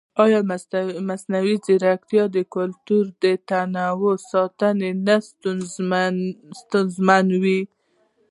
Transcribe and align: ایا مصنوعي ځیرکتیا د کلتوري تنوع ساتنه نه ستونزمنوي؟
ایا 0.23 0.39
مصنوعي 1.09 1.55
ځیرکتیا 1.65 2.23
د 2.35 2.37
کلتوري 2.55 3.33
تنوع 3.49 4.15
ساتنه 4.31 4.89
نه 5.07 5.15
ستونزمنوي؟ 6.59 7.61